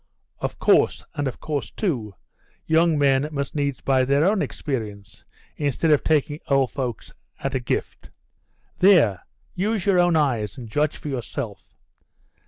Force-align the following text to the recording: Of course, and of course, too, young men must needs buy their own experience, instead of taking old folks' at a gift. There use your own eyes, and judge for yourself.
Of 0.39 0.57
course, 0.57 1.03
and 1.13 1.27
of 1.27 1.39
course, 1.39 1.69
too, 1.69 2.15
young 2.65 2.97
men 2.97 3.29
must 3.31 3.53
needs 3.53 3.81
buy 3.81 4.03
their 4.03 4.25
own 4.25 4.41
experience, 4.41 5.23
instead 5.57 5.91
of 5.91 6.03
taking 6.03 6.39
old 6.47 6.71
folks' 6.71 7.13
at 7.37 7.53
a 7.53 7.59
gift. 7.59 8.09
There 8.79 9.21
use 9.53 9.85
your 9.85 9.99
own 9.99 10.15
eyes, 10.15 10.57
and 10.57 10.67
judge 10.67 10.97
for 10.97 11.09
yourself. 11.09 11.75